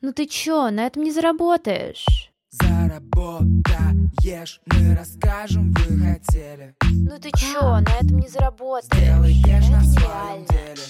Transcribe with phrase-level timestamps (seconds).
[0.00, 2.30] Ну ты чё, на этом не заработаешь?
[2.50, 8.94] Заработаешь, мы расскажем, вы хотели Ну ты чё, на этом не заработаешь?
[8.94, 10.84] Сделаешь это на своем деле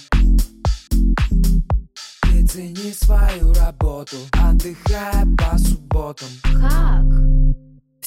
[2.20, 7.27] Ты цени свою работу, отдыхая по субботам Как?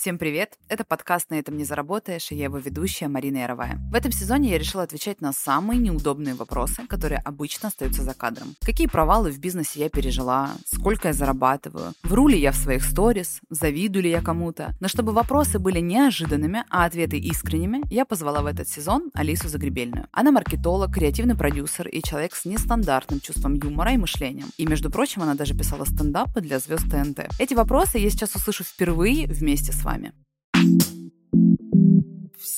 [0.02, 0.58] Всем привет!
[0.68, 3.78] Это подкаст «На этом не заработаешь» и я его ведущая Марина Яровая.
[3.92, 8.56] В этом сезоне я решила отвечать на самые неудобные вопросы, которые обычно остаются за кадром.
[8.66, 13.42] Какие провалы в бизнесе я пережила, сколько я зарабатываю, вру ли я в своих сторис,
[13.52, 14.74] завидую ли я кому-то.
[14.80, 20.08] Но чтобы вопросы были неожиданными, а ответы искренними, я позвала в этот сезон Алису Загребельную.
[20.12, 24.48] Она маркетолог, креативный продюсер и человек с нестандартным чувством юмора и мышлением.
[24.58, 27.30] И, между прочим, она даже писала стендапы для звезд ТНТ.
[27.38, 30.14] Эти вопросы я сейчас услышу впервые вместе с вами вами.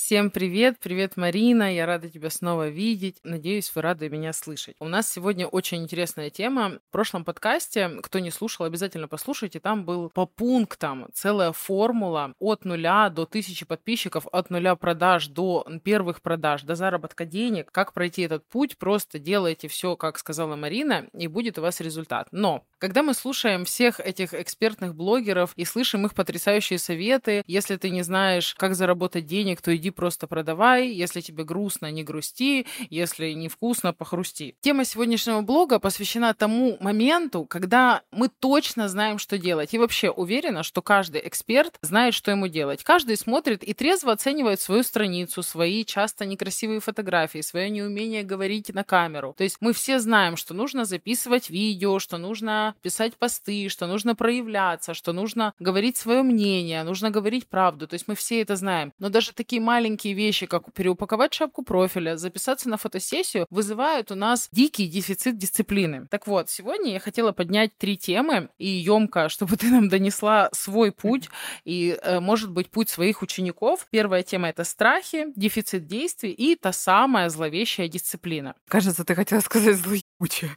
[0.06, 3.16] Всем привет, привет, Марина, я рада тебя снова видеть.
[3.24, 4.76] Надеюсь, вы рады меня слышать.
[4.82, 6.80] У нас сегодня очень интересная тема.
[6.90, 9.62] В прошлом подкасте, кто не слушал, обязательно послушайте.
[9.62, 15.66] Там был по пунктам целая формула от нуля до тысячи подписчиков, от нуля продаж до
[15.86, 17.72] первых продаж, до заработка денег.
[17.72, 18.78] Как пройти этот путь?
[18.78, 22.28] Просто делайте все, как сказала Марина, и будет у вас результат.
[22.32, 27.90] Но когда мы слушаем всех этих экспертных блогеров и слышим их потрясающие советы, если ты
[27.90, 30.90] не знаешь, как заработать денег, то иди просто продавай.
[30.90, 32.66] Если тебе грустно, не грусти.
[32.90, 34.56] Если невкусно, похрусти.
[34.62, 39.74] Тема сегодняшнего блога посвящена тому моменту, когда мы точно знаем, что делать.
[39.74, 42.84] И вообще уверена, что каждый эксперт знает, что ему делать.
[42.84, 48.84] Каждый смотрит и трезво оценивает свою страницу, свои часто некрасивые фотографии, свое неумение говорить на
[48.84, 49.34] камеру.
[49.38, 54.16] То есть мы все знаем, что нужно записывать видео, что нужно писать посты, что нужно
[54.16, 57.88] проявляться, что нужно говорить свое мнение, нужно говорить правду.
[57.88, 58.94] То есть мы все это знаем.
[59.00, 59.83] Но даже такие маленькие
[60.14, 66.08] вещи, как переупаковать шапку профиля, записаться на фотосессию, вызывают у нас дикий дефицит дисциплины.
[66.10, 70.92] Так вот, сегодня я хотела поднять три темы и емко, чтобы ты нам донесла свой
[70.92, 71.30] путь
[71.66, 73.88] и, э, может быть, путь своих учеников.
[73.92, 78.56] Первая тема— это страхи, дефицит действий и та самая зловещая дисциплина.
[78.68, 80.52] Кажется, ты хотела сказать злоебучая.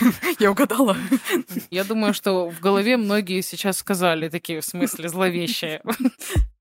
[0.38, 0.96] Я угадала.
[1.70, 5.82] Я думаю, что в голове многие сейчас сказали такие, в смысле, зловещие.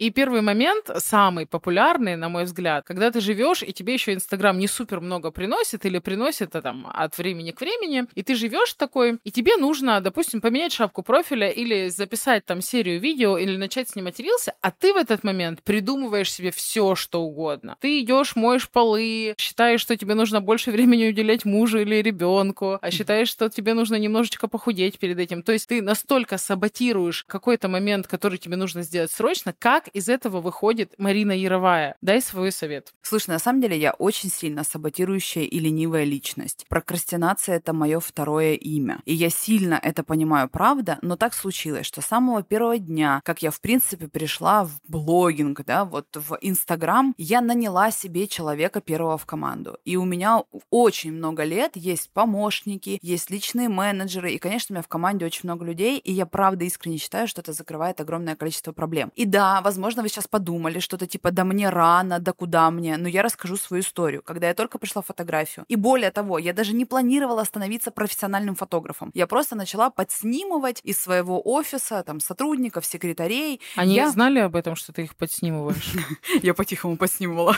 [0.00, 4.58] И первый момент, самый популярный, на мой взгляд, когда ты живешь, и тебе еще Инстаграм
[4.58, 8.72] не супер много приносит, или приносит а, там от времени к времени, и ты живешь
[8.72, 13.90] такой, и тебе нужно, допустим, поменять шапку профиля, или записать там серию видео, или начать
[13.90, 17.76] снимать рилсы, а ты в этот момент придумываешь себе все, что угодно.
[17.80, 22.90] Ты идешь, моешь полы, считаешь, что тебе нужно больше времени уделять мужу или ребенку, а
[22.90, 25.42] считаешь, что тебе нужно немножечко похудеть перед этим.
[25.42, 30.40] То есть ты настолько саботируешь какой-то момент, который тебе нужно сделать срочно, как из этого
[30.40, 31.96] выходит Марина Яровая?
[32.00, 32.92] Дай свой совет.
[33.02, 36.64] Слушай, на самом деле я очень сильно саботирующая и ленивая личность.
[36.68, 39.00] Прокрастинация— это мое второе имя.
[39.04, 43.42] И я сильно это понимаю, правда, но так случилось, что с самого первого дня, как
[43.42, 49.18] я, в принципе, пришла в блогинг, да, вот в Инстаграм, я наняла себе человека первого
[49.18, 49.78] в команду.
[49.84, 54.82] И у меня очень много лет есть помощники, есть личные менеджеры, и, конечно, у меня
[54.82, 58.72] в команде очень много людей, и я правда искренне считаю, что это закрывает огромное количество
[58.72, 59.12] проблем.
[59.14, 63.08] И да, возможно, вы сейчас подумали что-то типа «да мне рано, да куда мне», но
[63.08, 65.64] я расскажу свою историю, когда я только пришла в фотографию.
[65.68, 69.10] И более того, я даже не планировала становиться профессиональным фотографом.
[69.14, 73.60] Я просто начала подснимывать из своего офиса, там, сотрудников, секретарей.
[73.76, 74.10] Они я...
[74.10, 75.92] знали об этом, что ты их подснимываешь?
[76.42, 77.56] Я по-тихому подснимывала.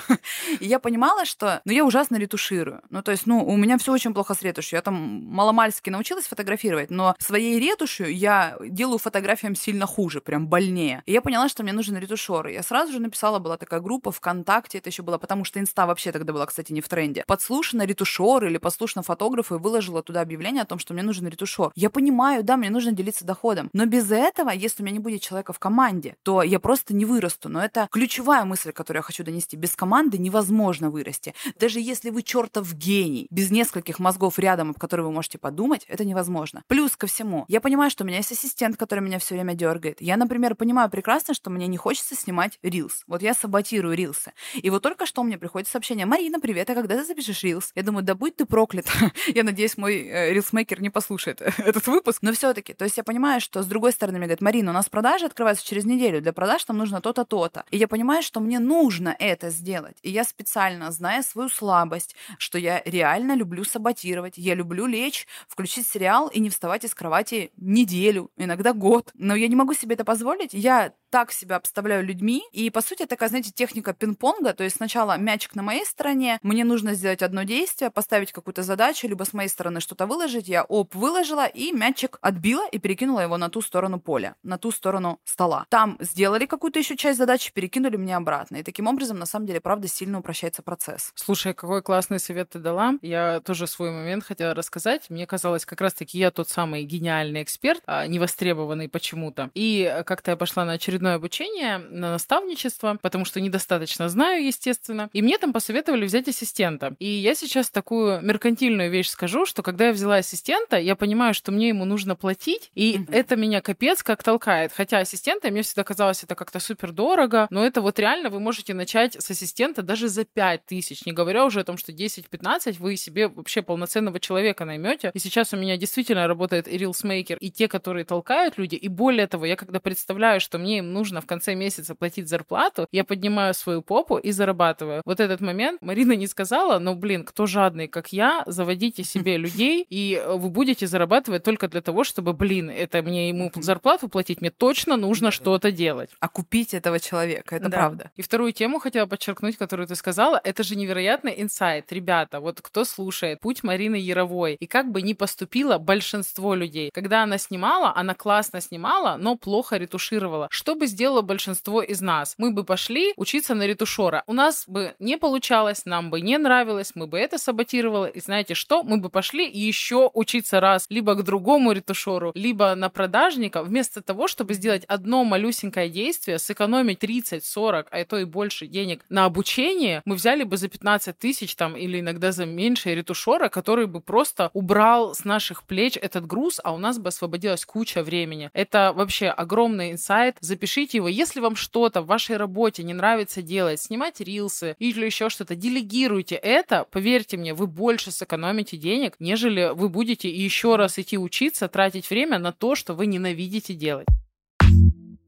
[0.61, 2.83] И я понимала, что, ну, я ужасно ретуширую.
[2.91, 4.77] Ну, то есть, ну, у меня все очень плохо с ретушью.
[4.77, 11.03] Я там маломальски научилась фотографировать, но своей ретушью я делаю фотографиям сильно хуже, прям больнее.
[11.07, 12.49] И я поняла, что мне нужен ретушер.
[12.49, 16.13] Я сразу же написала, была такая группа ВКонтакте, это еще было, потому что инста вообще
[16.13, 17.25] тогда была, кстати, не в тренде.
[17.27, 21.73] Подслушано ретушер или послушно фотограф и выложила туда объявление о том, что мне нужен ретушер.
[21.75, 23.71] Я понимаю, да, мне нужно делиться доходом.
[23.73, 27.05] Но без этого, если у меня не будет человека в команде, то я просто не
[27.05, 27.49] вырасту.
[27.49, 29.57] Но это ключевая мысль, которую я хочу донести.
[29.57, 31.35] Без команды невозможно вырасти.
[31.59, 36.05] Даже если вы чертов гений, без нескольких мозгов рядом, об которых вы можете подумать, это
[36.05, 36.63] невозможно.
[36.69, 40.01] Плюс ко всему, я понимаю, что у меня есть ассистент, который меня все время дергает.
[40.01, 43.03] Я, например, понимаю прекрасно, что мне не хочется снимать рилс.
[43.07, 44.33] Вот я саботирую рилсы.
[44.55, 47.73] И вот только что мне приходит сообщение, Марина, привет, а когда ты запишешь рилс?
[47.75, 48.87] Я думаю, да будь ты проклят.
[49.35, 52.23] я надеюсь, мой э, рилсмейкер не послушает этот выпуск.
[52.23, 54.89] Но все-таки, то есть я понимаю, что с другой стороны мне говорят, Марина, у нас
[54.89, 57.65] продажи открываются через неделю, для продаж там нужно то-то, то-то.
[57.71, 59.97] И я понимаю, что мне нужно это сделать.
[60.03, 65.87] И я специально, зная свою слабость, что я реально люблю саботировать, я люблю лечь, включить
[65.87, 69.11] сериал и не вставать из кровати неделю, иногда год.
[69.15, 70.55] Но я не могу себе это позволить.
[70.55, 72.43] Я так себя обставляю людьми.
[72.53, 74.55] И, по сути, такая, знаете, техника пинг-понга.
[74.55, 79.07] То есть сначала мячик на моей стороне, мне нужно сделать одно действие, поставить какую-то задачу,
[79.07, 80.49] либо с моей стороны что-то выложить.
[80.49, 84.73] Я оп, выложила, и мячик отбила и перекинула его на ту сторону поля, на ту
[84.73, 85.67] сторону стола.
[85.69, 88.57] Там сделали какую-то еще часть задачи, перекинули мне обратно.
[88.57, 91.13] И таким образом, на самом деле, правда, сильно упрощается процесс.
[91.15, 92.95] Слушай, какой классный совет ты дала.
[93.03, 95.11] Я тоже свой момент хотела рассказать.
[95.11, 99.51] Мне казалось, как раз-таки я тот самый гениальный эксперт, а, невостребованный почему-то.
[99.53, 105.11] И как-то я пошла на очередное обучение, на наставничество, потому что недостаточно знаю, естественно.
[105.13, 106.95] И мне там посоветовали взять ассистента.
[106.99, 111.51] И я сейчас такую меркантильную вещь скажу, что когда я взяла ассистента, я понимаю, что
[111.51, 113.13] мне ему нужно платить, и mm-hmm.
[113.13, 114.73] это меня капец как толкает.
[114.73, 118.75] Хотя ассистента, мне всегда казалось, это как-то супер дорого, но это вот реально вы можете
[118.75, 122.97] начать с ассистента даже за 5 тысяч, не говоря уже о том, что 10-15 вы
[122.97, 125.11] себе вообще полноценного человека наймете.
[125.15, 128.77] И сейчас у меня действительно работает и рилсмейкер, и те, которые толкают люди.
[128.77, 132.87] И более того, я когда представляю, что мне им нужно в конце месяца платить зарплату,
[132.93, 135.03] я поднимаю свою попу и зарабатываю.
[135.05, 139.87] Вот этот момент Марина не сказала, но, блин, кто жадный, как я, заводите себе людей,
[139.89, 144.51] и вы будете зарабатывать только для того, чтобы, блин, это мне ему зарплату платить, мне
[144.51, 146.11] точно нужно что-то делать.
[146.21, 147.77] А купить этого человека, это Да.
[147.77, 148.11] правда.
[148.17, 151.93] И вторую тему хотела подчеркнуть, которую ты сказала, это же невероятный инсайт.
[151.93, 156.91] Ребята, вот кто слушает «Путь Марины Яровой», и как бы ни поступило большинство людей.
[156.93, 160.49] Когда она снимала, она классно снимала, но плохо ретушировала.
[160.51, 162.35] Что бы сделало большинство из нас?
[162.39, 164.25] Мы бы пошли учиться на ретушера.
[164.27, 168.11] У нас бы не получалось, нам бы не нравилось, мы бы это саботировали.
[168.11, 168.83] И знаете что?
[168.83, 174.27] Мы бы пошли еще учиться раз либо к другому ретушеру, либо на продажника, вместо того,
[174.27, 180.03] чтобы сделать одно малюсенькое действие, сэкономить 30, 40, а то и больше денег на обучение,
[180.05, 184.51] мы взяли бы за 15 тысяч там или иногда за меньше ретушера, который бы просто
[184.53, 188.51] убрал с наших плеч этот груз, а у нас бы освободилась куча времени.
[188.53, 190.39] Это вообще огромный инсайт.
[190.41, 191.09] Запишите его.
[191.09, 196.37] Если вам что-то в вашей работе не нравится делать, снимать рилсы или еще что-то, делегируйте
[196.37, 196.87] это.
[196.91, 202.39] Поверьте мне, вы больше сэкономите денег, нежели вы будете еще раз идти учиться, тратить время
[202.39, 204.07] на то, что вы ненавидите делать.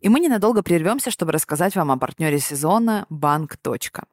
[0.05, 3.57] И мы ненадолго прервемся, чтобы рассказать вам о партнере сезона Банк.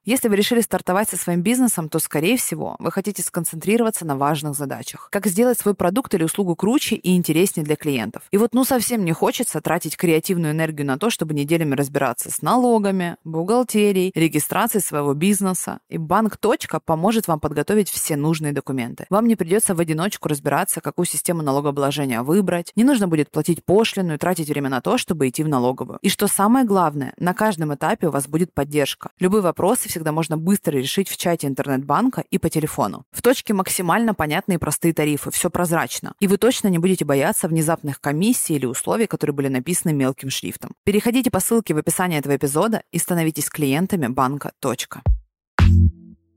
[0.05, 4.55] Если вы решили стартовать со своим бизнесом, то, скорее всего, вы хотите сконцентрироваться на важных
[4.55, 5.09] задачах.
[5.11, 8.23] Как сделать свой продукт или услугу круче и интереснее для клиентов.
[8.31, 12.41] И вот ну совсем не хочется тратить креативную энергию на то, чтобы неделями разбираться с
[12.41, 15.79] налогами, бухгалтерией, регистрацией своего бизнеса.
[15.89, 16.37] И Банк.
[16.85, 19.07] поможет вам подготовить все нужные документы.
[19.09, 22.71] Вам не придется в одиночку разбираться, какую систему налогообложения выбрать.
[22.77, 25.49] Не нужно будет платить пошлину и тратить время на то, чтобы идти в
[25.81, 25.99] налоговую.
[26.01, 29.09] И что самое главное, на каждом этапе у вас будет поддержка.
[29.19, 33.05] Любые вопросы всегда можно быстро решить в чате интернет-банка и по телефону.
[33.11, 36.13] В точке максимально понятные и простые тарифы, все прозрачно.
[36.19, 40.71] И вы точно не будете бояться внезапных комиссий или условий, которые были написаны мелким шрифтом.
[40.83, 44.51] Переходите по ссылке в описании этого эпизода и становитесь клиентами банка.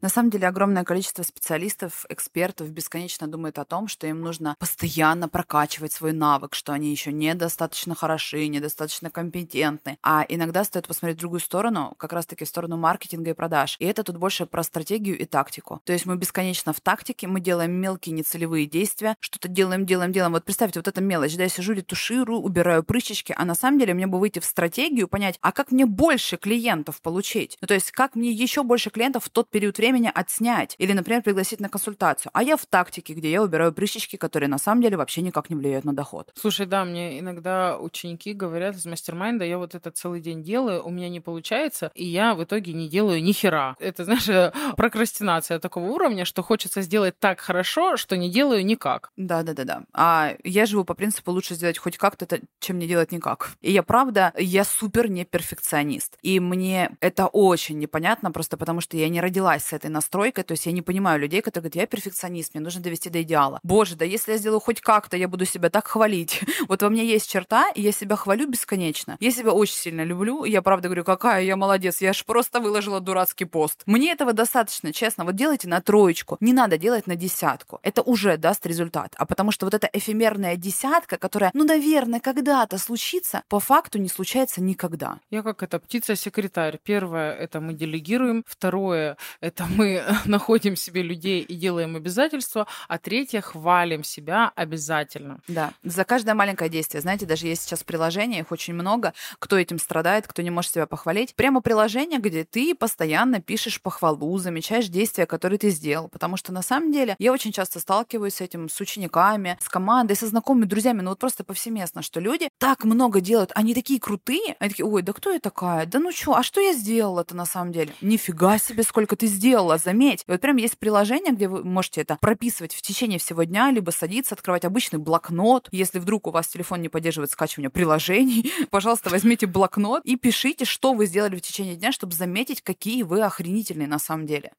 [0.04, 5.30] На самом деле огромное количество специалистов, экспертов бесконечно думает о том, что им нужно постоянно
[5.30, 9.96] прокачивать свой навык, что они еще недостаточно хороши, недостаточно компетентны.
[10.02, 13.76] А иногда стоит посмотреть в другую сторону, как раз-таки в сторону маркетинга и продаж.
[13.78, 15.80] И это тут больше про стратегию и тактику.
[15.84, 20.32] То есть мы бесконечно в тактике, мы делаем мелкие нецелевые действия, что-то делаем, делаем, делаем.
[20.32, 23.94] Вот представьте, вот эта мелочь, да, я сижу, ретуширую, убираю прыщички, а на самом деле
[23.94, 27.56] мне бы выйти в стратегию, понять, а как мне больше клиентов получить?
[27.62, 31.22] Ну, то есть как мне еще больше клиентов в тот период времени отснять или, например,
[31.22, 32.30] пригласить на консультацию.
[32.34, 35.56] А я в тактике, где я убираю прыщички, которые на самом деле вообще никак не
[35.56, 36.30] влияют на доход.
[36.34, 40.90] Слушай, да, мне иногда ученики говорят из мастер-майнда, я вот это целый день делаю, у
[40.90, 43.76] меня не получается, и я в итоге не делаю ни хера.
[43.78, 49.10] Это, знаешь, прокрастинация такого уровня, что хочется сделать так хорошо, что не делаю никак.
[49.16, 49.82] Да, да, да, да.
[49.92, 53.52] А я живу по принципу лучше сделать хоть как-то, чем не делать никак.
[53.60, 56.16] И я правда, я супер не перфекционист.
[56.22, 60.44] И мне это очень непонятно, просто потому что я не родилась с этой настройкой.
[60.44, 63.60] То есть я не понимаю людей, которые говорят, я перфекционист, мне нужно довести до идеала.
[63.62, 66.40] Боже, да если я сделаю хоть как-то, я буду себя так хвалить.
[66.66, 69.16] Вот во мне есть черта, и я себя хвалю бесконечно.
[69.20, 72.60] Я себя очень сильно люблю, и я правда говорю, какая я молодец, я ж просто
[72.60, 73.82] выложила дурацкий пост.
[73.86, 75.24] Мне этого достаточно, честно.
[75.24, 77.80] Вот делайте на троечку, не надо делать на десятку.
[77.82, 79.14] Это уже даст результат.
[79.18, 84.08] А потому что вот эта эфемерная десятка, которая, ну, наверное, когда-то случится, по факту не
[84.08, 85.18] случается никогда.
[85.30, 86.78] Я как эта птица-секретарь.
[86.82, 88.44] Первое— это мы делегируем.
[88.46, 95.40] Второе— это это мы находим себе людей и делаем обязательства, а третье хвалим себя обязательно.
[95.48, 97.00] Да, за каждое маленькое действие.
[97.00, 100.86] Знаете, даже есть сейчас приложения, их очень много, кто этим страдает, кто не может себя
[100.86, 101.34] похвалить.
[101.34, 106.08] Прямо приложение, где ты постоянно пишешь похвалу, замечаешь действия, которые ты сделал.
[106.08, 110.16] Потому что на самом деле я очень часто сталкиваюсь с этим, с учениками, с командой,
[110.16, 114.56] со знакомыми, друзьями, ну вот просто повсеместно, что люди так много делают, они такие крутые,
[114.58, 115.86] они такие, ой, да кто я такая?
[115.86, 117.92] Да ну что, а что я сделала-то на самом деле?
[118.00, 120.24] Нифига себе, сколько ты сделала, заметь.
[120.26, 123.92] И вот прям есть приложение, где вы можете это прописывать в течение всего дня, либо
[123.92, 125.68] садиться, открывать обычный блокнот.
[125.70, 130.92] Если вдруг у вас телефон не поддерживает скачивание приложений, пожалуйста, возьмите блокнот и пишите, что
[130.92, 134.50] вы сделали в течение дня, чтобы заметить, какие вы охренительные на самом деле.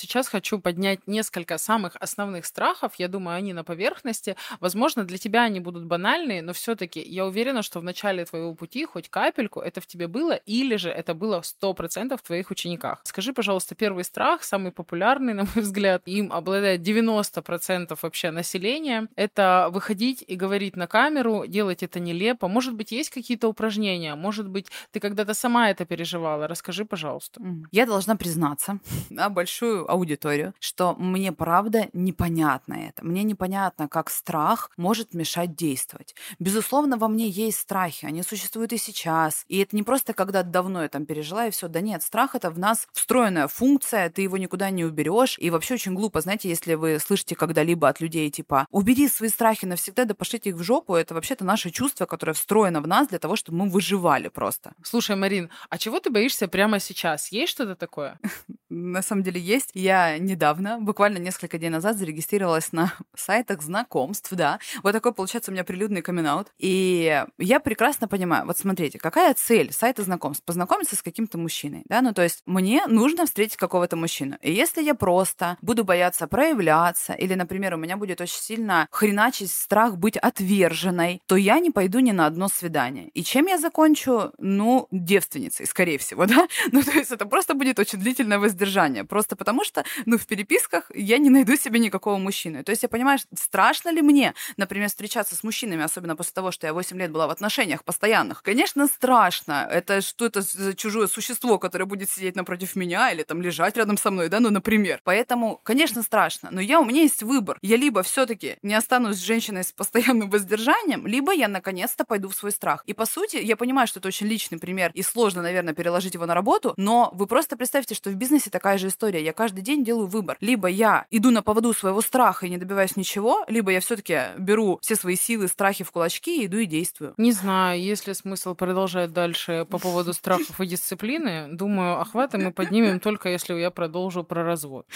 [0.00, 2.92] Сейчас хочу поднять несколько самых основных страхов.
[2.96, 4.34] Я думаю, они на поверхности.
[4.58, 8.86] Возможно, для тебя они будут банальные, но все-таки я уверена, что в начале твоего пути
[8.86, 13.02] хоть капельку это в тебе было, или же это было 100% в твоих учениках.
[13.04, 19.68] Скажи, пожалуйста, первый страх, самый популярный, на мой взгляд, им обладает 90% вообще населения, это
[19.70, 22.48] выходить и говорить на камеру, делать это нелепо.
[22.48, 26.48] Может быть, есть какие-то упражнения, может быть, ты когда-то сама это переживала.
[26.48, 27.42] Расскажи, пожалуйста.
[27.70, 28.78] Я должна признаться
[29.10, 33.04] на большую аудиторию, что мне правда непонятно это.
[33.04, 36.14] Мне непонятно, как страх может мешать действовать.
[36.38, 39.44] Безусловно, во мне есть страхи, они существуют и сейчас.
[39.48, 41.68] И это не просто когда давно я там пережила и все.
[41.68, 45.36] Да нет, страх это в нас встроенная функция, ты его никуда не уберешь.
[45.38, 49.64] И вообще очень глупо, знаете, если вы слышите когда-либо от людей типа «убери свои страхи
[49.66, 53.18] навсегда, да пошлите их в жопу», это вообще-то наше чувство, которое встроено в нас для
[53.18, 54.72] того, чтобы мы выживали просто.
[54.82, 57.32] Слушай, Марин, а чего ты боишься прямо сейчас?
[57.32, 58.18] Есть что-то такое?
[58.70, 59.70] На самом деле есть.
[59.74, 64.60] Я недавно, буквально несколько дней назад, зарегистрировалась на сайтах знакомств, да.
[64.82, 66.46] Вот такой, получается, у меня прилюдный камин -аут.
[66.58, 70.44] И я прекрасно понимаю, вот смотрите, какая цель сайта знакомств?
[70.44, 74.36] Познакомиться с каким-то мужчиной, да, ну то есть мне нужно встретить какого-то мужчину.
[74.40, 79.50] И если я просто буду бояться проявляться, или, например, у меня будет очень сильно хреначить
[79.50, 83.08] страх быть отверженной, то я не пойду ни на одно свидание.
[83.14, 84.32] И чем я закончу?
[84.38, 86.46] Ну, девственницей, скорее всего, да?
[86.72, 89.04] Ну, то есть это просто будет очень длительное воздержание.
[89.04, 92.62] Просто потому что, ну, в переписках я не найду себе никакого мужчины.
[92.62, 96.66] То есть я понимаю, страшно ли мне, например, встречаться с мужчинами, особенно после того, что
[96.66, 98.42] я 8 лет была в отношениях постоянных.
[98.42, 99.66] Конечно, страшно.
[99.70, 103.96] Это что это за чужое существо, которое будет сидеть напротив меня или там лежать рядом
[103.96, 105.00] со мной, да, ну, например.
[105.04, 106.50] Поэтому, конечно, страшно.
[106.52, 107.58] Но я, у меня есть выбор.
[107.62, 112.34] Я либо все таки не останусь женщиной с постоянным воздержанием, либо я наконец-то пойду в
[112.34, 112.82] свой страх.
[112.86, 116.26] И по сути, я понимаю, что это очень личный пример, и сложно, наверное, переложить его
[116.26, 118.14] на работу, но вы просто представьте, что в
[118.50, 119.24] бизнесе такая же история.
[119.24, 120.36] Я каждый день делаю выбор.
[120.40, 124.78] Либо я иду на поводу своего страха и не добиваюсь ничего, либо я все-таки беру
[124.82, 127.14] все свои силы, страхи в кулачки и иду и действую.
[127.16, 131.48] Не знаю, есть ли смысл продолжать дальше по поводу страхов и дисциплины.
[131.52, 134.86] Думаю, охваты мы поднимем только если я продолжу про развод.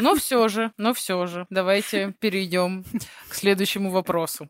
[0.00, 2.84] Но все же, но все же, давайте перейдем
[3.28, 4.48] к следующему вопросу.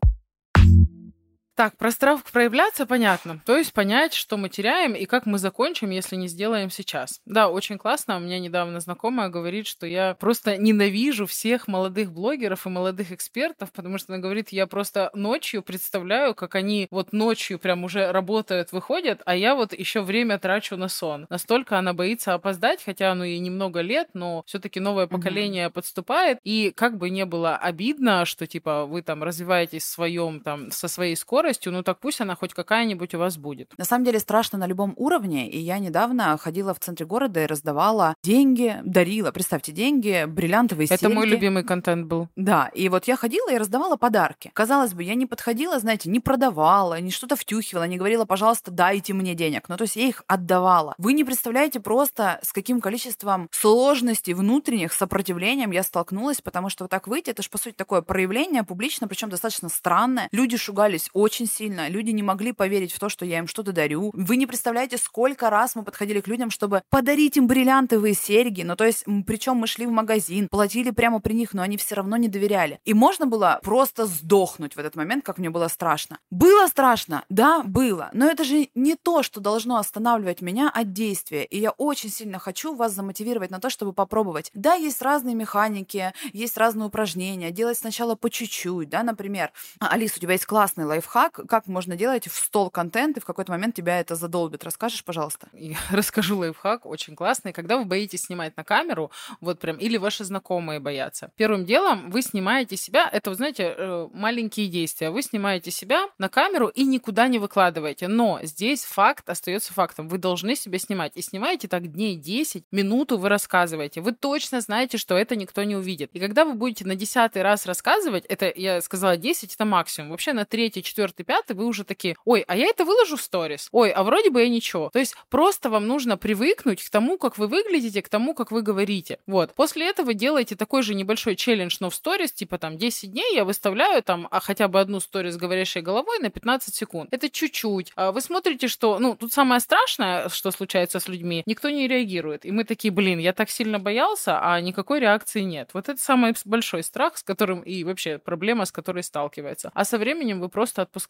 [1.54, 3.40] Так, про страх проявляться понятно.
[3.46, 7.20] То есть понять, что мы теряем и как мы закончим, если не сделаем сейчас.
[7.26, 8.16] Да, очень классно.
[8.16, 13.70] У меня недавно знакомая говорит, что я просто ненавижу всех молодых блогеров и молодых экспертов,
[13.72, 18.72] потому что она говорит, я просто ночью представляю, как они вот ночью прям уже работают,
[18.72, 21.26] выходят, а я вот еще время трачу на сон.
[21.30, 25.72] Настолько она боится опоздать, хотя ну ей немного лет, но все-таки новое поколение mm-hmm.
[25.72, 26.38] подступает.
[26.42, 30.88] И как бы не было обидно, что типа вы там развиваетесь в своем там со
[30.88, 33.76] своей скоростью, скоростью, ну так пусть она хоть какая-нибудь у вас будет.
[33.76, 37.46] На самом деле страшно на любом уровне, и я недавно ходила в центре города и
[37.46, 41.14] раздавала деньги, дарила, представьте, деньги, бриллиантовые Это серьги.
[41.14, 42.28] мой любимый контент был.
[42.34, 44.50] Да, и вот я ходила и раздавала подарки.
[44.54, 49.12] Казалось бы, я не подходила, знаете, не продавала, не что-то втюхивала, не говорила, пожалуйста, дайте
[49.12, 49.68] мне денег.
[49.68, 50.94] Ну, то есть я их отдавала.
[50.96, 56.90] Вы не представляете просто, с каким количеством сложностей внутренних, сопротивлением я столкнулась, потому что вот
[56.90, 60.28] так выйти, это же, по сути, такое проявление публично, причем достаточно странное.
[60.32, 61.88] Люди шугались очень очень сильно.
[61.88, 64.12] Люди не могли поверить в то, что я им что-то дарю.
[64.14, 68.62] Вы не представляете, сколько раз мы подходили к людям, чтобы подарить им бриллиантовые серьги.
[68.62, 71.96] Ну, то есть, причем мы шли в магазин, платили прямо при них, но они все
[71.96, 72.78] равно не доверяли.
[72.84, 76.20] И можно было просто сдохнуть в этот момент, как мне было страшно.
[76.30, 77.24] Было страшно?
[77.28, 78.10] Да, было.
[78.12, 81.44] Но это же не то, что должно останавливать меня от действия.
[81.44, 84.52] И я очень сильно хочу вас замотивировать на то, чтобы попробовать.
[84.54, 87.50] Да, есть разные механики, есть разные упражнения.
[87.50, 89.50] Делать сначала по чуть-чуть, да, например.
[89.80, 93.24] Алис, у тебя есть классный лайфхак, лайфхак, как можно делать в стол контент, и в
[93.24, 94.64] какой-то момент тебя это задолбит.
[94.64, 95.48] Расскажешь, пожалуйста?
[95.52, 97.52] Я расскажу лайфхак, очень классный.
[97.52, 102.22] Когда вы боитесь снимать на камеру, вот прям, или ваши знакомые боятся, первым делом вы
[102.22, 105.10] снимаете себя, это, вы знаете, э, маленькие действия.
[105.10, 108.08] Вы снимаете себя на камеру и никуда не выкладываете.
[108.08, 110.08] Но здесь факт остается фактом.
[110.08, 111.12] Вы должны себя снимать.
[111.16, 114.00] И снимаете так дней 10, минуту вы рассказываете.
[114.00, 116.10] Вы точно знаете, что это никто не увидит.
[116.12, 120.10] И когда вы будете на десятый раз рассказывать, это, я сказала, 10 это максимум.
[120.10, 123.68] Вообще на третий, четвертый, пятый вы уже такие, ой, а я это выложу в сторис.
[123.72, 124.90] Ой, а вроде бы я ничего.
[124.92, 128.62] То есть просто вам нужно привыкнуть к тому, как вы выглядите, к тому, как вы
[128.62, 129.18] говорите.
[129.26, 129.54] Вот.
[129.54, 133.44] После этого делаете такой же небольшой челлендж, но в сторис, типа там 10 дней я
[133.44, 137.08] выставляю там а хотя бы одну сторис говорящей головой на 15 секунд.
[137.12, 137.92] Это чуть-чуть.
[137.96, 142.44] А вы смотрите, что, ну, тут самое страшное, что случается с людьми, никто не реагирует.
[142.44, 145.70] И мы такие, блин, я так сильно боялся, а никакой реакции нет.
[145.72, 149.70] Вот это самый большой страх, с которым и вообще проблема, с которой сталкивается.
[149.74, 151.03] А со временем вы просто отпускаете.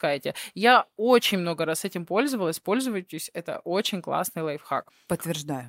[0.54, 4.90] Я очень много раз этим пользовалась, пользуйтесь, это очень классный лайфхак.
[5.08, 5.68] Подтверждаю.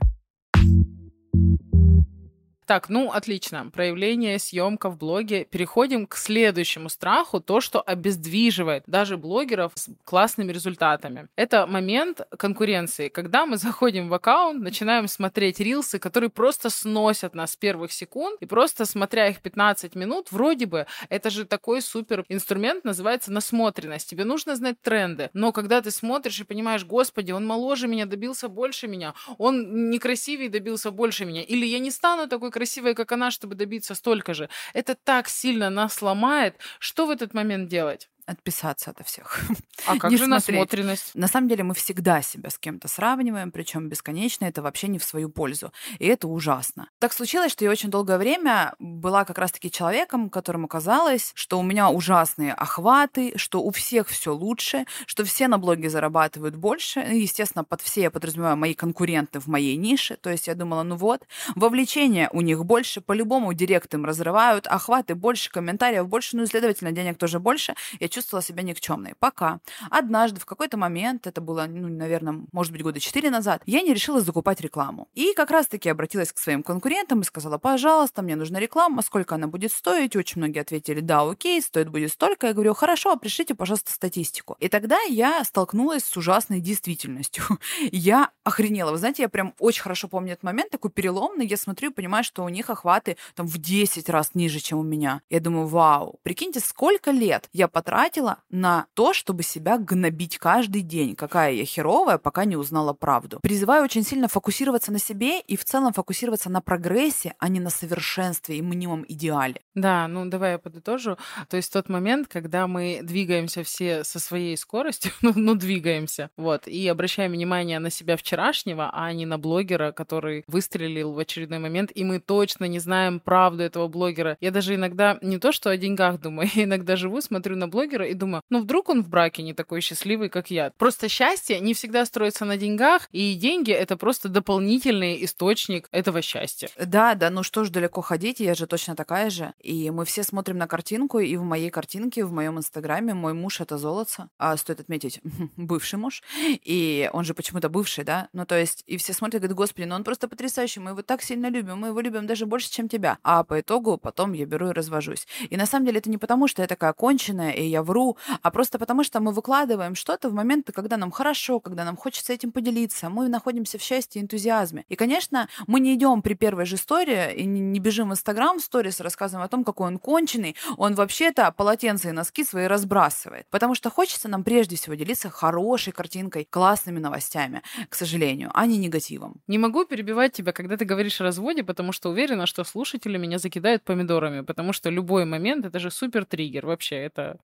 [2.66, 3.70] Так, ну, отлично.
[3.72, 5.46] Проявление, съемка в блоге.
[5.46, 11.28] Переходим к следующему страху, то, что обездвиживает даже блогеров с классными результатами.
[11.36, 17.52] Это момент конкуренции, когда мы заходим в аккаунт, начинаем смотреть рилсы, которые просто сносят нас
[17.52, 22.26] с первых секунд, и просто смотря их 15 минут, вроде бы, это же такой супер
[22.30, 24.10] инструмент, называется насмотренность.
[24.10, 28.48] Тебе нужно знать тренды, но когда ты смотришь и понимаешь, господи, он моложе меня, добился
[28.48, 33.32] больше меня, он некрасивее добился больше меня, или я не стану такой красивая, как она,
[33.32, 34.50] чтобы добиться столько же.
[34.74, 36.56] Это так сильно нас ломает.
[36.80, 38.10] Что в этот момент делать?
[38.26, 39.42] Отписаться от всех.
[39.88, 40.48] А как Не же смотреть.
[40.50, 41.16] насмотренность?
[41.16, 45.04] На самом деле мы всегда себя с кем-то сравниваем, причем бесконечно, это вообще не в
[45.04, 45.72] свою пользу.
[46.00, 46.90] И это ужасно.
[47.00, 51.64] Так случилось, что я очень долгое время была как раз-таки человеком, которому казалось, что у
[51.64, 57.02] меня ужасные охваты, что у всех все лучше, что все на блоге зарабатывают больше.
[57.02, 60.16] И, естественно, под все я подразумеваю мои конкуренты в моей нише.
[60.18, 61.22] То есть я думала, ну вот,
[61.56, 66.92] вовлечение у них больше, по-любому директ им разрывают, охваты больше, комментариев больше, ну и, следовательно,
[66.92, 67.76] денег тоже больше.
[68.00, 69.14] Я чувствовала себя никчемной.
[69.20, 73.82] Пока однажды, в какой-то момент, это было, ну, наверное, может быть, года четыре назад, я
[73.82, 75.10] не решила закупать рекламу.
[75.14, 79.48] И как раз-таки обратилась к своим конкурентам и сказала, пожалуйста, мне нужна реклама, сколько она
[79.48, 80.16] будет стоить?
[80.16, 82.48] Очень многие ответили, да, окей, стоит будет столько.
[82.48, 84.56] Я говорю, хорошо, пришлите, пожалуйста, статистику.
[84.60, 87.44] И тогда я столкнулась с ужасной действительностью.
[87.92, 88.92] Я охренела.
[88.92, 91.48] Вы знаете, я прям очень хорошо помню этот момент, такой переломный.
[91.48, 94.84] Я смотрю и понимаю, что у них охваты там в 10 раз ниже, чем у
[94.84, 95.22] меня.
[95.30, 98.05] Я думаю, вау, прикиньте, сколько лет я потратила
[98.50, 101.16] на то, чтобы себя гнобить каждый день.
[101.16, 103.40] Какая я херовая, пока не узнала правду.
[103.42, 107.70] Призываю очень сильно фокусироваться на себе и в целом фокусироваться на прогрессе, а не на
[107.70, 109.62] совершенстве и мнимом идеале.
[109.74, 111.18] Да, ну давай я подытожу.
[111.50, 116.68] То есть тот момент, когда мы двигаемся все со своей скоростью, ну, ну двигаемся, вот,
[116.68, 121.92] и обращаем внимание на себя вчерашнего, а не на блогера, который выстрелил в очередной момент,
[121.96, 124.38] и мы точно не знаем правду этого блогера.
[124.42, 127.95] Я даже иногда не то, что о деньгах думаю, я иногда живу, смотрю на блогера
[128.04, 130.72] и думаю, ну вдруг он в браке не такой счастливый, как я.
[130.78, 136.70] Просто счастье не всегда строится на деньгах, и деньги— это просто дополнительный источник этого счастья.
[136.78, 139.54] Да, да, ну что ж далеко ходить, я же точно такая же.
[139.62, 143.62] И мы все смотрим на картинку, и в моей картинке, в моем инстаграме мой муж
[143.62, 144.30] это золото.
[144.38, 145.22] А стоит отметить,
[145.56, 146.24] бывший муж.
[146.44, 148.28] И он же почему-то бывший, да?
[148.34, 151.22] Ну, то есть, и все смотрят говорят, господи, ну он просто потрясающий, мы его так
[151.22, 153.18] сильно любим, мы его любим даже больше, чем тебя.
[153.24, 155.28] А по итогу потом я беру и развожусь.
[155.50, 158.52] И на самом деле это не потому, что я такая конченая, и я вру, а
[158.52, 162.52] просто потому, что мы выкладываем что-то в моменты, когда нам хорошо, когда нам хочется этим
[162.52, 164.84] поделиться, мы находимся в счастье и энтузиазме.
[164.90, 168.62] И, конечно, мы не идем при первой же истории и не бежим в Инстаграм в
[168.62, 173.48] сторис, рассказываем о том, какой он конченый, он вообще-то полотенца и носки свои разбрасывает.
[173.50, 178.78] Потому что хочется нам прежде всего делиться хорошей картинкой, классными новостями, к сожалению, а не
[178.78, 179.42] негативом.
[179.48, 183.38] Не могу перебивать тебя, когда ты говоришь о разводе, потому что уверена, что слушатели меня
[183.38, 186.66] закидают помидорами, потому что любой момент— это же супер триггер.
[186.66, 187.38] Вообще, это...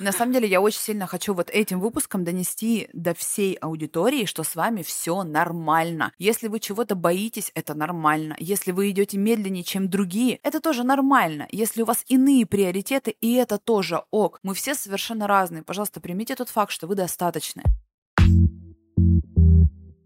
[0.00, 4.42] На самом деле, я очень сильно хочу вот этим выпуском донести до всей аудитории, что
[4.42, 6.12] с вами все нормально.
[6.18, 8.34] Если вы чего-то боитесь, это нормально.
[8.38, 11.46] Если вы идете медленнее, чем другие, это тоже нормально.
[11.50, 14.38] Если у вас иные приоритеты, и это тоже ок.
[14.42, 15.62] Мы все совершенно разные.
[15.62, 17.62] Пожалуйста, примите тот факт, что вы достаточны.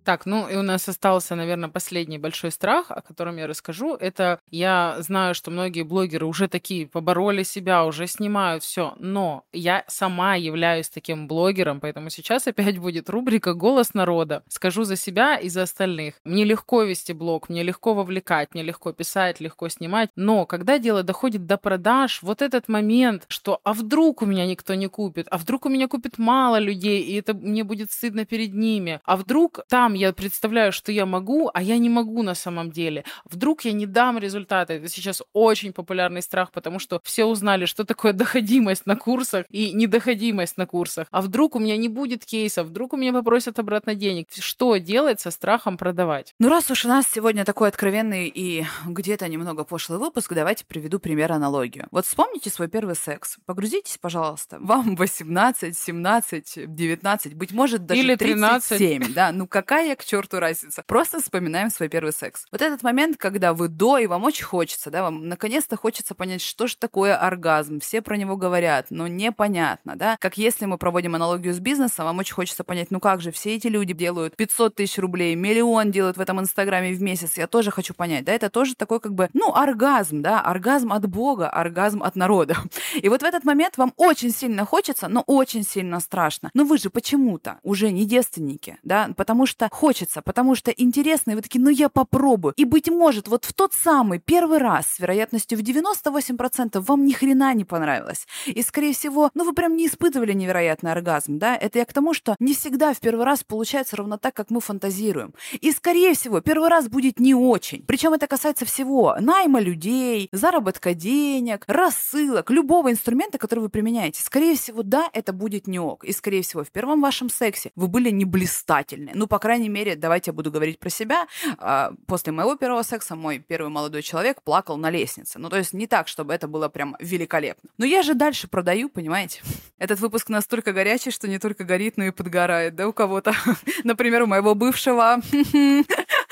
[0.04, 3.94] Так, ну и у нас остался, наверное, последний большой страх, о котором я расскажу.
[3.94, 9.82] Это я знаю, что многие блогеры уже такие побороли себя, уже снимают все, но я
[9.88, 14.42] сама являюсь таким блогером, поэтому сейчас опять будет рубрика «Голос народа».
[14.48, 16.16] Скажу за себя и за остальных.
[16.24, 21.02] Мне легко вести блог, мне легко вовлекать, мне легко писать, легко снимать, но когда дело
[21.02, 25.38] доходит до продаж, вот этот момент, что а вдруг у меня никто не купит, а
[25.38, 29.60] вдруг у меня купит мало людей, и это мне будет стыдно перед ними, а вдруг
[29.68, 33.04] там я представляю, что я могу, а я не могу на самом деле.
[33.24, 34.74] Вдруг я не дам результаты.
[34.74, 39.72] Это сейчас очень популярный страх, потому что все узнали, что такое доходимость на курсах и
[39.72, 41.06] недоходимость на курсах.
[41.10, 44.28] А вдруг у меня не будет кейсов, вдруг у меня попросят обратно денег.
[44.38, 46.34] Что делать со страхом продавать?
[46.38, 50.98] Ну, раз уж у нас сегодня такой откровенный и где-то немного пошлый выпуск, давайте приведу
[50.98, 51.86] пример аналогию.
[51.90, 53.36] Вот вспомните свой первый секс.
[53.46, 54.58] Погрузитесь, пожалуйста.
[54.60, 58.78] Вам 18, 17, 19, быть может, даже Или 37.
[58.78, 59.14] 13.
[59.14, 60.82] Да, ну какая к черту разница?
[60.86, 62.46] Просто вспоминаем свой первый секс.
[62.50, 66.40] Вот этот момент, когда вы до, и вам очень хочется, да, вам наконец-то хочется понять,
[66.40, 67.80] что же такое оргазм.
[67.80, 70.16] Все про него говорят, но непонятно, да.
[70.18, 73.54] Как если мы проводим аналогию с бизнесом, вам очень хочется понять, ну как же, все
[73.54, 77.70] эти люди делают 500 тысяч рублей, миллион делают в этом инстаграме в месяц, я тоже
[77.70, 82.02] хочу понять, да, это тоже такой как бы, ну, оргазм, да, оргазм от Бога, оргазм
[82.02, 82.56] от народа.
[82.94, 86.50] И вот в этот момент вам очень сильно хочется, но очень сильно страшно.
[86.54, 91.34] Но вы же почему-то уже не девственники, да, потому что хочется, потому что интересно, и
[91.34, 92.54] вы такие, ну я попробую.
[92.56, 97.12] И, быть может, вот в тот самый первый раз с вероятностью в 98% вам ни
[97.12, 98.26] хрена не понравилось.
[98.46, 101.56] И, скорее всего, ну вы прям не испытывали невероятный оргазм, да?
[101.56, 104.60] Это я к тому, что не всегда в первый раз получается ровно так, как мы
[104.60, 105.34] фантазируем.
[105.60, 107.82] И, скорее всего, первый раз будет не очень.
[107.82, 109.16] Причем это касается всего.
[109.20, 114.22] Найма людей, заработка денег, рассылок, любого инструмента, который вы применяете.
[114.22, 116.04] Скорее всего, да, это будет не ок.
[116.04, 119.10] И, скорее всего, в первом вашем сексе вы были не блистательны.
[119.14, 121.26] Ну, по крайней мере, давайте я буду говорить про себя.
[121.58, 125.38] А, После моего первого секса мой первый молодой человек плакал на лестнице.
[125.38, 127.70] Ну, то есть не так, чтобы это было прям великолепно.
[127.78, 129.42] Но я же дальше продаю, понимаете?
[129.78, 133.34] Этот выпуск настолько горячий, что не только горит, но и подгорает, да, у кого-то.
[133.84, 135.20] Например, у моего бывшего.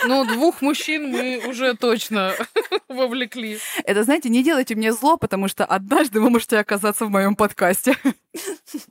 [0.05, 2.35] Ну, двух мужчин мы уже точно
[2.89, 3.59] вовлекли.
[3.85, 7.97] Это, знаете, не делайте мне зло, потому что однажды вы можете оказаться в моем подкасте.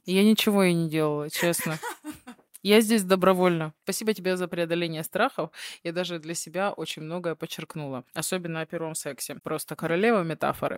[0.05, 1.79] Я ничего и не делала, честно.
[2.63, 3.73] Я здесь добровольно.
[3.83, 5.51] Спасибо тебе за преодоление страхов.
[5.83, 8.03] Я даже для себя очень многое подчеркнула.
[8.13, 9.35] Особенно о первом сексе.
[9.43, 10.77] Просто королева метафоры.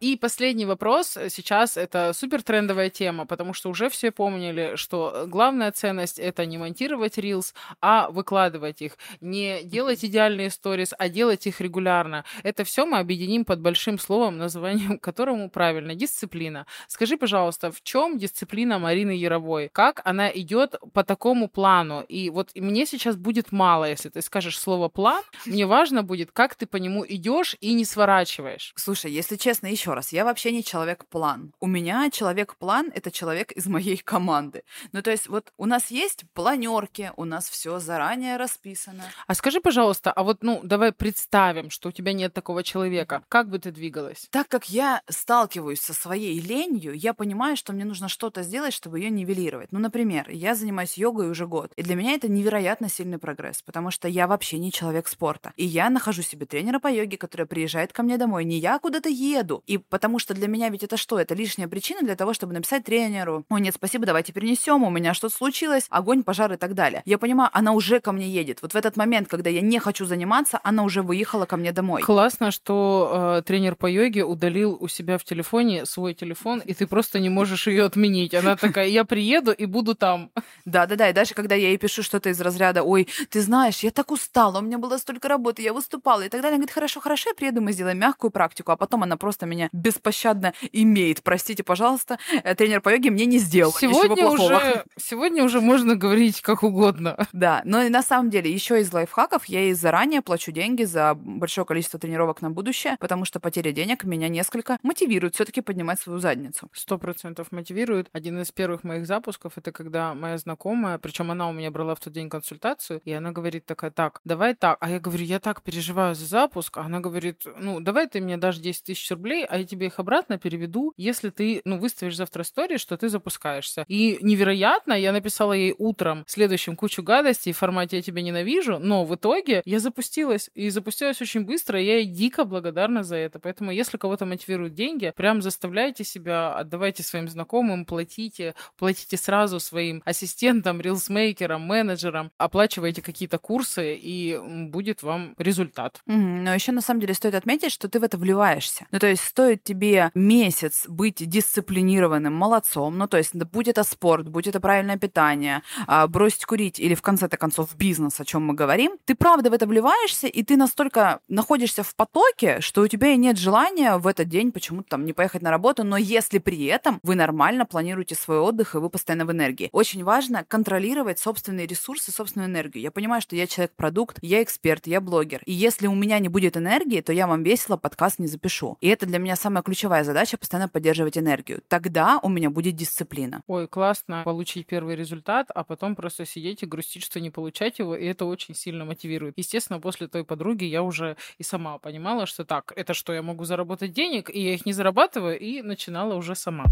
[0.00, 1.18] И последний вопрос.
[1.28, 6.56] Сейчас это супер трендовая тема, потому что уже все помнили, что главная ценность это не
[6.56, 8.96] монтировать рилс, а выкладывать их.
[9.20, 12.24] Не делать идеальные сторис, а делать их регулярно.
[12.44, 16.66] Это все мы объединим под большим словом, названием которому правильно дисциплина.
[16.86, 19.68] Скажи, пожалуйста, в чем дисциплина Марины Яровой?
[19.72, 22.02] Как она идет по такому плану?
[22.02, 25.24] И вот мне сейчас будет мало, если ты скажешь слово план.
[25.44, 28.72] Мне важно будет, как ты по нему идешь и не сворачиваешь.
[28.76, 31.52] Слушай, если честно, еще раз, я вообще не человек-план.
[31.60, 34.62] У меня человек-план— это человек из моей команды.
[34.92, 39.04] Ну, то есть вот у нас есть планерки, у нас все заранее расписано.
[39.26, 43.22] А скажи, пожалуйста, а вот, ну, давай представим, что у тебя нет такого человека.
[43.28, 44.28] Как бы ты двигалась?
[44.30, 49.00] Так как я сталкиваюсь со своей ленью, я понимаю, что мне нужно что-то сделать, чтобы
[49.00, 49.72] ее нивелировать.
[49.72, 53.90] Ну, например, я занимаюсь йогой уже год, и для меня это невероятно сильный прогресс, потому
[53.90, 55.52] что я вообще не человек спорта.
[55.56, 58.44] И я нахожу себе тренера по йоге, который приезжает ко мне домой.
[58.44, 59.62] Не я куда-то еду.
[59.66, 61.18] И потому что для меня ведь это что?
[61.18, 63.44] Это лишняя причина для того, чтобы написать тренеру.
[63.48, 67.02] О, нет, спасибо, давайте перенесем, у меня что-то случилось, огонь, пожар и так далее.
[67.04, 68.62] Я понимаю, она уже ко мне едет.
[68.62, 72.02] Вот в этот момент, когда я не хочу заниматься, она уже выехала ко мне домой.
[72.02, 76.86] Классно, что э, тренер по йоге удалил у себя в телефоне свой телефон, и ты
[76.86, 78.34] просто не можешь ее отменить.
[78.34, 80.30] Она такая, я приеду и буду там.
[80.64, 84.10] Да-да-да, и даже когда я ей пишу что-то из разряда, ой, ты знаешь, я так
[84.10, 86.56] устала, у меня было столько работы, я выступала и так далее.
[86.56, 89.67] Она говорит, хорошо, хорошо, я приеду, мы сделаем мягкую практику, а потом она просто меня
[89.72, 91.22] беспощадно имеет.
[91.22, 94.56] Простите, пожалуйста, э, тренер по йоге мне не сделал Сегодня ничего плохого.
[94.56, 97.16] уже, сегодня уже можно говорить как угодно.
[97.38, 101.14] Да, но и на самом деле еще из лайфхаков я и заранее плачу деньги за
[101.14, 106.18] большое количество тренировок на будущее, потому что потеря денег меня несколько мотивирует все-таки поднимать свою
[106.18, 106.68] задницу.
[106.72, 108.08] Сто процентов мотивирует.
[108.12, 112.00] Один из первых моих запусков это когда моя знакомая, причем она у меня брала в
[112.00, 114.78] тот день консультацию, и она говорит такая, так, давай так.
[114.80, 116.76] А я говорю, я так переживаю за запуск.
[116.78, 119.86] А она говорит, ну, давай ты мне дашь 10 тысяч рублей, а а я тебе
[119.86, 123.84] их обратно переведу, если ты, ну, выставишь завтра истории, что ты запускаешься.
[123.88, 129.04] И невероятно, я написала ей утром следующим кучу гадостей в формате «я тебя ненавижу», но
[129.04, 133.38] в итоге я запустилась, и запустилась очень быстро, и я ей дико благодарна за это.
[133.38, 140.02] Поэтому если кого-то мотивируют деньги, прям заставляйте себя, отдавайте своим знакомым, платите, платите сразу своим
[140.04, 146.00] ассистентам, рилсмейкерам, менеджерам, оплачивайте какие-то курсы, и будет вам результат.
[146.06, 146.44] Мгм.
[146.44, 148.86] Но еще на самом деле стоит отметить, что ты в это вливаешься.
[148.90, 154.28] Ну, то есть стоит тебе месяц быть дисциплинированным, молодцом, ну, то есть будь это спорт,
[154.28, 158.54] будь это правильное питание, а, бросить курить или в конце-то концов бизнес, о чем мы
[158.54, 163.08] говорим, ты правда в это вливаешься, и ты настолько находишься в потоке, что у тебя
[163.08, 166.64] и нет желания в этот день почему-то там не поехать на работу, но если при
[166.66, 169.68] этом вы нормально планируете свой отдых, и вы постоянно в энергии.
[169.72, 172.82] Очень важно контролировать собственные ресурсы, собственную энергию.
[172.82, 175.42] Я понимаю, что я человек-продукт, я эксперт, я блогер.
[175.44, 178.76] И если у меня не будет энергии, то я вам весело подкаст не запишу.
[178.80, 181.62] И это для меня самая ключевая задача— постоянно поддерживать энергию.
[181.68, 183.42] Тогда у меня будет дисциплина.
[183.46, 187.96] Ой, классно получить первый результат, а потом просто сидеть и грустить, что не получать его,
[187.96, 189.34] и это очень сильно мотивирует.
[189.36, 193.44] Естественно, после той подруги я уже и сама понимала, что так, это что, я могу
[193.44, 196.66] заработать денег, и я их не зарабатываю, и начинала уже сама.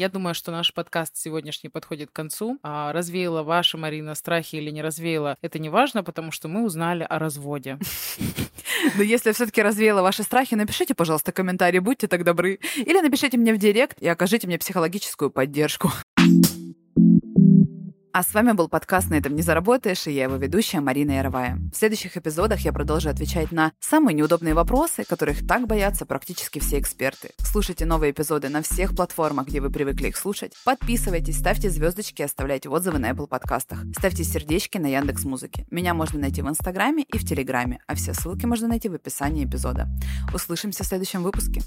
[0.00, 2.58] Я думаю, что наш подкаст сегодняшний подходит к концу.
[2.62, 7.02] А развеяла ваша, Марина, страхи или не развеяла, это не важно, потому что мы узнали
[7.02, 7.78] о разводе.
[8.96, 12.58] Но если все-таки развеяла ваши страхи, напишите, пожалуйста, комментарий, будьте так добры.
[12.76, 15.90] Или напишите мне в директ и окажите мне психологическую поддержку.
[18.12, 21.60] А с вами был подкаст «На этом не заработаешь» и я его ведущая Марина Яровая.
[21.72, 26.80] В следующих эпизодах я продолжу отвечать на самые неудобные вопросы, которых так боятся практически все
[26.80, 27.30] эксперты.
[27.38, 30.54] Слушайте новые эпизоды на всех платформах, где вы привыкли их слушать.
[30.64, 33.84] Подписывайтесь, ставьте звездочки, оставляйте отзывы на Apple подкастах.
[33.96, 35.66] Ставьте сердечки на Яндекс Музыке.
[35.70, 39.44] Меня можно найти в Инстаграме и в Телеграме, а все ссылки можно найти в описании
[39.44, 39.88] эпизода.
[40.34, 41.62] Услышимся в следующем выпуске.